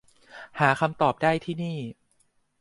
[0.59, 1.77] หาคำตอบได้ ที่นี่